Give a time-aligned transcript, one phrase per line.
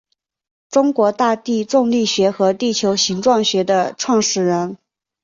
[0.71, 4.79] 中国大地重力学和地球形状学的创始人。